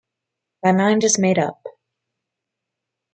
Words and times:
My 0.63 0.71
mind 0.71 1.03
is 1.03 1.19
made 1.19 1.37
up. 1.37 1.61